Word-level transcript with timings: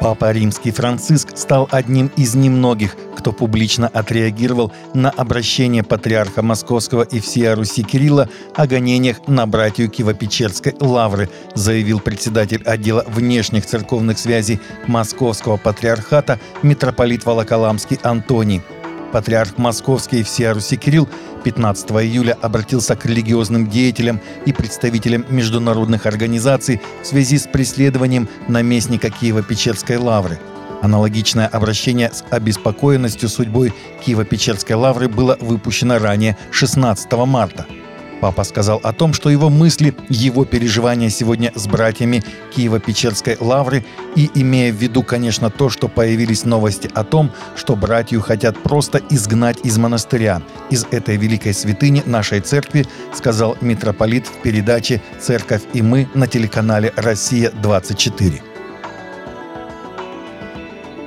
Папа 0.00 0.30
Римский 0.30 0.70
Франциск 0.70 1.36
стал 1.36 1.68
одним 1.72 2.10
из 2.16 2.36
немногих, 2.36 2.96
кто 3.16 3.32
публично 3.32 3.88
отреагировал 3.88 4.72
на 4.94 5.10
обращение 5.10 5.82
патриарха 5.82 6.40
Московского 6.40 7.02
и 7.02 7.18
всея 7.18 7.56
Руси 7.56 7.82
Кирилла 7.82 8.28
о 8.54 8.68
гонениях 8.68 9.26
на 9.26 9.46
братью 9.46 9.90
Киево-Печерской 9.90 10.76
лавры, 10.80 11.28
заявил 11.54 11.98
председатель 11.98 12.62
отдела 12.64 13.04
внешних 13.08 13.66
церковных 13.66 14.18
связей 14.18 14.60
Московского 14.86 15.56
патриархата 15.56 16.38
митрополит 16.62 17.26
Волоколамский 17.26 17.98
Антоний. 18.02 18.62
Патриарх 19.12 19.58
Московский 19.58 20.20
и 20.20 20.22
всея 20.22 20.54
Руси 20.54 20.76
Кирилл 20.76 21.08
15 21.44 21.90
июля 21.90 22.36
обратился 22.42 22.96
к 22.96 23.06
религиозным 23.06 23.68
деятелям 23.68 24.20
и 24.46 24.52
представителям 24.52 25.24
международных 25.28 26.06
организаций 26.06 26.80
в 27.02 27.06
связи 27.06 27.38
с 27.38 27.46
преследованием 27.46 28.28
наместника 28.48 29.08
Киева-Печерской 29.10 29.96
лавры. 29.96 30.38
Аналогичное 30.82 31.46
обращение 31.46 32.10
с 32.12 32.24
обеспокоенностью 32.30 33.28
судьбой 33.28 33.72
Киево-Печерской 34.04 34.76
лавры 34.76 35.08
было 35.08 35.36
выпущено 35.40 35.98
ранее 35.98 36.36
16 36.50 37.12
марта– 37.12 37.66
Папа 38.20 38.44
сказал 38.44 38.80
о 38.82 38.92
том, 38.92 39.12
что 39.12 39.30
его 39.30 39.48
мысли, 39.48 39.94
его 40.08 40.44
переживания 40.44 41.08
сегодня 41.08 41.52
с 41.54 41.66
братьями 41.66 42.24
Киево-Печерской 42.54 43.36
лавры 43.40 43.84
и 44.16 44.30
имея 44.34 44.72
в 44.72 44.76
виду, 44.76 45.02
конечно, 45.02 45.50
то, 45.50 45.68
что 45.70 45.88
появились 45.88 46.44
новости 46.44 46.90
о 46.94 47.04
том, 47.04 47.30
что 47.54 47.76
братью 47.76 48.20
хотят 48.20 48.58
просто 48.58 49.00
изгнать 49.10 49.58
из 49.62 49.78
монастыря, 49.78 50.42
из 50.70 50.86
этой 50.90 51.16
великой 51.16 51.54
святыни 51.54 52.02
нашей 52.06 52.40
церкви, 52.40 52.86
сказал 53.14 53.56
митрополит 53.60 54.26
в 54.26 54.42
передаче 54.42 55.00
«Церковь 55.20 55.62
и 55.72 55.82
мы» 55.82 56.08
на 56.14 56.26
телеканале 56.26 56.92
«Россия-24». 56.96 58.57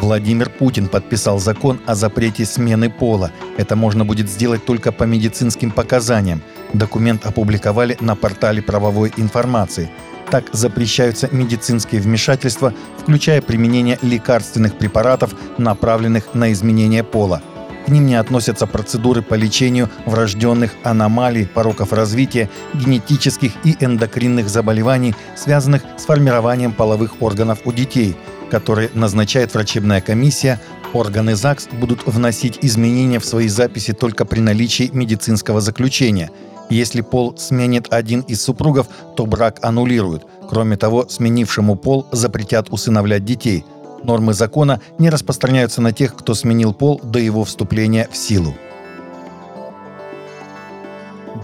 Владимир 0.00 0.50
Путин 0.50 0.88
подписал 0.88 1.38
закон 1.38 1.80
о 1.86 1.94
запрете 1.94 2.44
смены 2.44 2.90
пола. 2.90 3.30
Это 3.56 3.76
можно 3.76 4.04
будет 4.04 4.28
сделать 4.28 4.64
только 4.64 4.92
по 4.92 5.04
медицинским 5.04 5.70
показаниям. 5.70 6.42
Документ 6.72 7.24
опубликовали 7.26 7.96
на 8.00 8.16
портале 8.16 8.60
правовой 8.60 9.12
информации. 9.16 9.90
Так 10.30 10.46
запрещаются 10.52 11.28
медицинские 11.30 12.00
вмешательства, 12.00 12.74
включая 12.98 13.40
применение 13.40 13.98
лекарственных 14.02 14.76
препаратов, 14.76 15.34
направленных 15.58 16.34
на 16.34 16.52
изменение 16.52 17.04
пола. 17.04 17.40
К 17.86 17.88
ним 17.88 18.06
не 18.06 18.14
относятся 18.14 18.66
процедуры 18.66 19.20
по 19.20 19.34
лечению 19.34 19.90
врожденных 20.06 20.72
аномалий, 20.82 21.46
пороков 21.46 21.92
развития, 21.92 22.48
генетических 22.72 23.52
и 23.62 23.76
эндокринных 23.78 24.48
заболеваний, 24.48 25.14
связанных 25.36 25.82
с 25.98 26.06
формированием 26.06 26.72
половых 26.72 27.22
органов 27.22 27.60
у 27.64 27.72
детей– 27.72 28.16
которые 28.54 28.88
назначает 28.94 29.52
врачебная 29.52 30.00
комиссия, 30.00 30.60
органы 30.92 31.34
ЗАГС 31.34 31.70
будут 31.72 32.06
вносить 32.06 32.60
изменения 32.62 33.18
в 33.18 33.24
свои 33.24 33.48
записи 33.48 33.92
только 33.92 34.24
при 34.24 34.38
наличии 34.38 34.90
медицинского 34.92 35.60
заключения. 35.60 36.30
Если 36.70 37.00
пол 37.00 37.36
сменит 37.36 37.92
один 37.92 38.20
из 38.20 38.40
супругов, 38.40 38.86
то 39.16 39.26
брак 39.26 39.58
аннулируют. 39.62 40.24
Кроме 40.48 40.76
того, 40.76 41.08
сменившему 41.08 41.74
пол 41.74 42.06
запретят 42.12 42.68
усыновлять 42.70 43.24
детей. 43.24 43.64
Нормы 44.04 44.34
закона 44.34 44.80
не 45.00 45.10
распространяются 45.10 45.82
на 45.82 45.90
тех, 45.90 46.14
кто 46.14 46.34
сменил 46.34 46.72
пол 46.72 47.00
до 47.02 47.18
его 47.18 47.42
вступления 47.42 48.08
в 48.12 48.16
силу. 48.16 48.54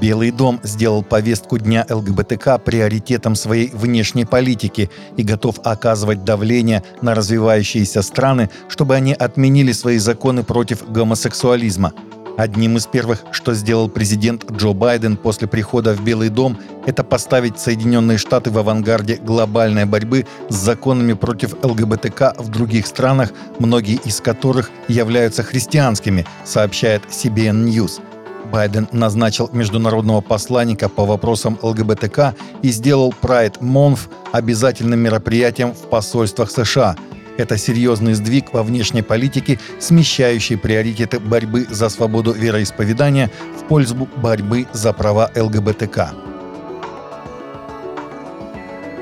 Белый 0.00 0.30
дом 0.30 0.60
сделал 0.62 1.02
повестку 1.02 1.58
Дня 1.58 1.84
ЛГБТК 1.88 2.58
приоритетом 2.58 3.34
своей 3.34 3.70
внешней 3.70 4.24
политики 4.24 4.90
и 5.18 5.22
готов 5.22 5.60
оказывать 5.62 6.24
давление 6.24 6.82
на 7.02 7.14
развивающиеся 7.14 8.00
страны, 8.00 8.48
чтобы 8.68 8.94
они 8.94 9.12
отменили 9.12 9.72
свои 9.72 9.98
законы 9.98 10.42
против 10.42 10.90
гомосексуализма. 10.90 11.92
Одним 12.38 12.78
из 12.78 12.86
первых, 12.86 13.22
что 13.32 13.52
сделал 13.52 13.90
президент 13.90 14.50
Джо 14.50 14.72
Байден 14.72 15.18
после 15.18 15.46
прихода 15.46 15.92
в 15.92 16.02
Белый 16.02 16.30
дом, 16.30 16.56
это 16.86 17.04
поставить 17.04 17.58
Соединенные 17.58 18.16
Штаты 18.16 18.50
в 18.50 18.56
авангарде 18.56 19.16
глобальной 19.16 19.84
борьбы 19.84 20.24
с 20.48 20.54
законами 20.54 21.12
против 21.12 21.54
ЛГБТК 21.62 22.34
в 22.38 22.48
других 22.48 22.86
странах, 22.86 23.32
многие 23.58 23.96
из 23.96 24.22
которых 24.22 24.70
являются 24.88 25.42
христианскими, 25.42 26.24
сообщает 26.44 27.02
CBN 27.10 27.66
News– 27.66 28.00
Байден 28.50 28.88
назначил 28.92 29.48
международного 29.52 30.20
посланника 30.20 30.88
по 30.88 31.04
вопросам 31.04 31.58
ЛГБТК 31.62 32.34
и 32.62 32.70
сделал 32.70 33.14
Pride 33.22 33.58
Month 33.60 34.10
обязательным 34.32 35.00
мероприятием 35.00 35.72
в 35.72 35.88
посольствах 35.88 36.50
США. 36.50 36.96
Это 37.38 37.56
серьезный 37.56 38.14
сдвиг 38.14 38.52
во 38.52 38.62
внешней 38.62 39.02
политике, 39.02 39.58
смещающий 39.78 40.58
приоритеты 40.58 41.20
борьбы 41.20 41.66
за 41.70 41.88
свободу 41.88 42.32
вероисповедания 42.32 43.30
в 43.58 43.68
пользу 43.68 44.08
борьбы 44.16 44.66
за 44.72 44.92
права 44.92 45.30
ЛГБТК. 45.34 46.29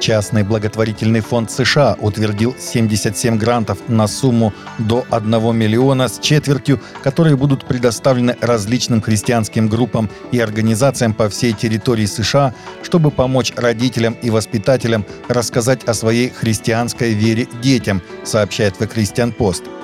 Частный 0.09 0.43
благотворительный 0.43 1.21
фонд 1.21 1.51
США 1.51 1.95
утвердил 2.01 2.57
77 2.59 3.37
грантов 3.37 3.77
на 3.89 4.07
сумму 4.07 4.55
до 4.79 5.05
1 5.11 5.55
миллиона 5.55 6.09
с 6.09 6.19
четвертью, 6.19 6.81
которые 7.03 7.37
будут 7.37 7.67
предоставлены 7.67 8.35
различным 8.41 9.03
христианским 9.03 9.69
группам 9.69 10.09
и 10.33 10.41
организациям 10.41 11.13
по 11.13 11.29
всей 11.29 11.53
территории 11.53 12.07
США, 12.07 12.55
чтобы 12.83 13.11
помочь 13.11 13.53
родителям 13.55 14.17
и 14.23 14.31
воспитателям 14.31 15.05
рассказать 15.29 15.85
о 15.85 15.93
своей 15.93 16.31
христианской 16.31 17.13
вере 17.13 17.47
детям, 17.61 18.01
сообщает 18.25 18.77
The 18.81 18.91
Christian 18.91 19.37
Post– 19.37 19.65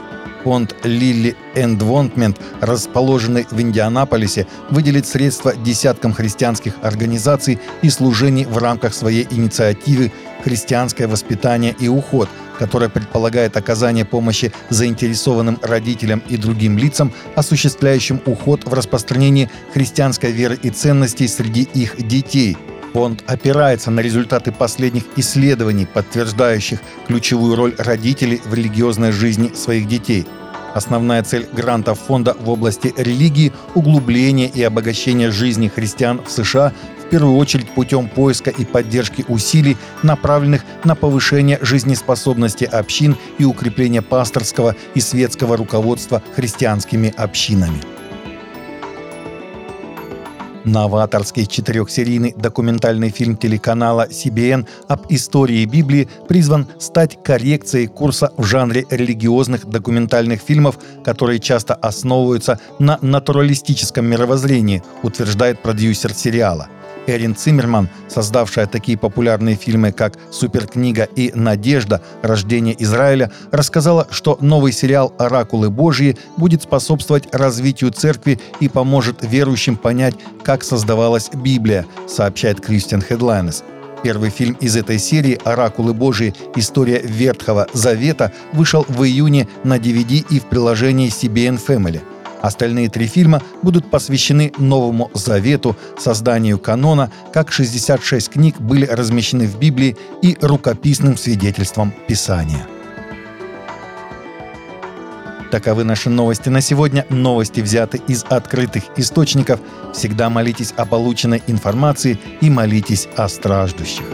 Фонд 0.45 0.77
Lilly 0.83 1.35
Endowment, 1.55 2.37
расположенный 2.61 3.47
в 3.51 3.61
Индианаполисе, 3.61 4.47
выделит 4.71 5.07
средства 5.07 5.57
десяткам 5.57 6.13
христианских 6.13 6.75
организаций 6.83 7.59
и 7.83 7.89
служений 7.89 8.45
в 8.45 8.59
рамках 8.59 8.95
своей 8.95 9.27
инициативы 9.31 10.13
«Христианское 10.45 11.07
воспитание 11.07 11.75
и 11.79 11.89
уход», 11.89 12.29
которая 12.59 12.91
предполагает 12.91 13.57
оказание 13.57 14.05
помощи 14.05 14.53
заинтересованным 14.69 15.59
родителям 15.63 16.23
и 16.29 16.37
другим 16.37 16.79
лицам, 16.79 17.13
осуществляющим 17.35 18.21
уход 18.27 18.65
в 18.65 18.73
распространении 18.75 19.51
христианской 19.73 20.31
веры 20.31 20.59
и 20.63 20.71
ценностей 20.71 21.27
среди 21.27 21.63
их 21.63 22.07
детей– 22.07 22.57
Фонд 22.95 23.25
опирается 23.27 23.91
на 23.91 23.99
результаты 23.99 24.53
последних 24.53 25.03
исследований, 25.17 25.85
подтверждающих 25.85 26.79
ключевую 27.09 27.57
роль 27.57 27.75
родителей 27.77 28.41
в 28.45 28.55
религиозной 28.55 29.11
жизни 29.11 29.51
своих 29.53 29.89
детей. 29.89 30.25
Основная 30.75 31.25
цель 31.25 31.49
грантов 31.53 31.99
фонда 31.99 32.37
в 32.39 32.49
области 32.49 32.95
религии– 32.97 33.53
углубление 33.75 34.49
и 34.49 34.63
обогащение 34.63 35.33
жизни 35.33 35.67
христиан 35.67 36.23
в 36.25 36.31
США 36.31 36.73
в 37.05 37.09
первую 37.11 37.37
очередь 37.37 37.69
путем 37.71 38.09
поиска 38.09 38.51
и 38.51 38.65
поддержки 38.65 39.25
усилий, 39.27 39.77
направленных 40.05 40.65
на 40.85 40.95
повышение 40.95 41.59
жизнеспособности 41.63 42.65
общин 42.65 43.17
и 43.39 43.45
укрепление 43.45 44.03
пасторского 44.03 44.77
и 44.95 45.01
светского 45.01 45.57
руководства 45.57 46.23
христианскими 46.37 47.13
общинами. 47.17 47.94
Новаторский 50.65 51.47
четырехсерийный 51.47 52.35
документальный 52.37 53.11
фильм 53.11 53.37
телеканала 53.37 54.09
CBN 54.09 54.67
об 54.89 55.07
истории 55.11 55.65
Библии 55.65 56.09
призван 56.27 56.67
стать 56.79 57.23
коррекцией 57.23 57.87
курса 57.87 58.33
в 58.37 58.45
жанре 58.45 58.87
религиозных 58.91 59.67
документальных 59.67 60.41
фильмов, 60.41 60.79
которые 61.05 61.39
часто 61.39 61.75
основываются 61.75 62.59
на 62.79 62.99
натуралистическом 63.03 64.07
мировоззрении, 64.07 64.83
утверждает 65.03 65.61
продюсер 65.61 66.15
сериала. 66.15 66.69
Эрин 67.07 67.37
Циммерман, 67.37 67.89
создавшая 68.09 68.67
такие 68.67 68.97
популярные 68.97 69.57
фильмы, 69.57 69.93
как 69.93 70.15
«Суперкнига» 70.31 71.05
и 71.05 71.33
«Надежда. 71.35 72.03
Рождение 72.23 72.75
Израиля», 72.83 73.31
рассказала, 73.51 74.07
что 74.11 74.39
новый 74.41 74.73
сериал 74.73 75.15
«Оракулы 75.19 75.71
Божьи» 75.71 76.17
будет 76.37 76.63
способствовать 76.63 77.35
развитию 77.35 77.91
церкви 77.91 78.41
и 78.61 78.69
поможет 78.69 79.19
верующим 79.23 79.77
понять, 79.77 80.15
как 80.43 80.65
создавалась 80.65 81.31
Библия, 81.33 81.87
сообщает 82.09 82.61
Кристиан 82.61 83.03
Хедлайнес. 83.03 83.65
Первый 84.03 84.29
фильм 84.29 84.57
из 84.61 84.77
этой 84.77 84.99
серии 84.99 85.41
«Оракулы 85.45 85.95
Божьи. 85.95 86.35
История 86.57 87.01
Ветхого 87.01 87.67
Завета» 87.73 88.33
вышел 88.53 88.85
в 88.89 89.03
июне 89.03 89.49
на 89.65 89.79
DVD 89.79 90.25
и 90.29 90.41
в 90.41 90.45
приложении 90.45 91.09
CBN 91.09 91.59
Family– 91.67 92.03
Остальные 92.45 92.91
три 92.91 93.07
фильма 93.07 93.41
будут 93.63 93.91
посвящены 93.91 94.53
Новому 94.59 95.11
Завету, 95.15 95.79
созданию 95.99 96.59
канона, 96.59 97.11
как 97.33 97.51
66 97.51 98.29
книг 98.29 98.61
были 98.61 98.85
размещены 98.85 99.47
в 99.47 99.59
Библии 99.59 99.97
и 100.21 100.37
рукописным 100.43 101.17
свидетельством 101.17 101.95
Писания. 102.07 102.67
Таковы 105.51 105.85
наши 105.85 106.11
новости 106.11 106.51
на 106.51 106.61
сегодня. 106.61 107.07
Новости 107.09 107.63
взяты 107.63 107.99
из 108.09 108.25
открытых 108.25 108.83
источников. 108.99 109.59
Всегда 109.95 110.29
молитесь 110.29 110.75
о 110.77 110.85
полученной 110.85 111.43
информации 111.47 112.19
и 112.43 112.51
молитесь 112.51 113.09
о 113.17 113.27
страждущих. 113.31 114.05